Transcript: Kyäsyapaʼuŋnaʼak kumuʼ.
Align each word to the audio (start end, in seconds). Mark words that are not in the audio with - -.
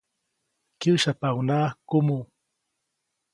Kyäsyapaʼuŋnaʼak 0.79 1.75
kumuʼ. 1.89 2.23